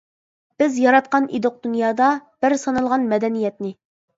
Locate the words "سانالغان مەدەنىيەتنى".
2.65-3.79